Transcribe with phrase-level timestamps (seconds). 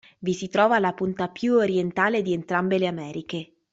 [0.19, 3.51] Vi si trova la punta più orientale di entrambe le Americhe.